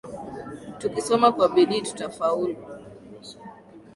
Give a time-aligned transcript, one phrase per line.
[0.79, 2.55] Tukisoma kwa bidi tutafaulu.